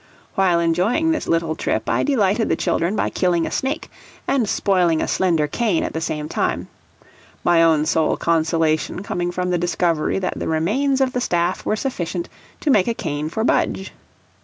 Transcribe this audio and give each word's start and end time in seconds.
While 0.33 0.59
enjoying 0.59 1.11
this 1.11 1.27
little 1.27 1.53
trip 1.55 1.87
I 1.87 2.01
delighted 2.01 2.49
the 2.49 2.55
children 2.55 2.95
by 2.95 3.11
killing 3.11 3.45
a 3.45 3.51
snake 3.51 3.87
and 4.27 4.49
spoiling 4.49 4.99
a 4.99 5.07
slender 5.07 5.45
cane 5.45 5.83
at 5.83 5.93
the 5.93 6.01
same 6.01 6.27
time, 6.27 6.69
my 7.43 7.61
own 7.61 7.85
sole 7.85 8.17
consolation 8.17 9.03
coming 9.03 9.29
from 9.31 9.51
the 9.51 9.59
discovery 9.59 10.17
that 10.17 10.39
the 10.39 10.47
remains 10.47 11.01
of 11.01 11.13
the 11.13 11.21
staff 11.21 11.67
were 11.67 11.75
sufficient 11.75 12.29
to 12.61 12.71
make 12.71 12.87
a 12.87 12.95
cane 12.95 13.29
for 13.29 13.43
Budge. 13.43 13.93